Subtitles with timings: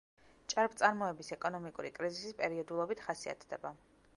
[0.53, 3.75] ჭარბწარმოების ეკონომიკური კრიზისი პერიოდულობით ხასიათდება.